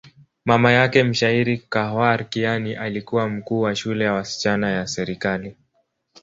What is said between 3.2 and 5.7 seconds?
mkuu wa shule ya wasichana ya serikali.